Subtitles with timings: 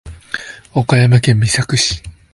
[0.73, 2.01] 岡山県美作市